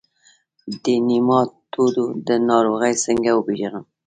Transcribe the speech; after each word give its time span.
د 0.83 0.85
نیماټوډ 1.07 1.95
ناروغي 2.49 2.93
څنګه 3.05 3.29
وپیژنم؟ 3.33 3.85